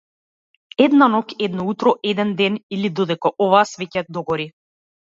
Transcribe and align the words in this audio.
Една 0.85 1.09
ноќ, 1.17 1.27
едно 1.49 1.67
утро, 1.75 1.95
еден 2.13 2.35
ден 2.43 2.59
или 2.79 2.95
додека 3.03 3.35
оваа 3.49 3.65
свеќа 3.75 4.07
догори? 4.19 4.53